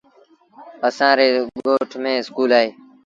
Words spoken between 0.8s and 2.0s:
اسآݩ ري ڳوٺ